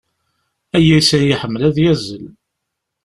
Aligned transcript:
Ayyis-a 0.75 1.19
iḥemmel 1.23 1.61
ad 1.69 1.77
yazzel. 1.83 2.25